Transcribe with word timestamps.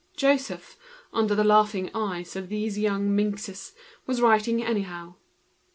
Joseph, 0.17 0.77
exposed 1.09 1.27
to 1.27 1.35
the 1.35 1.43
laughing 1.43 1.91
eyes 1.93 2.35
of 2.35 2.49
these 2.49 2.79
young 2.79 3.15
minxes, 3.15 3.73
was 4.07 4.19
writing 4.19 4.63
anyhow. 4.63 5.13